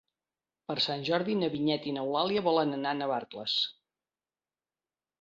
Per 0.71 0.75
Sant 0.85 1.05
Jordi 1.09 1.35
na 1.43 1.51
Vinyet 1.57 1.87
i 1.91 1.95
n'Eulàlia 1.99 2.45
volen 2.51 2.75
anar 2.81 2.97
a 2.97 3.01
Navarcles. 3.03 3.63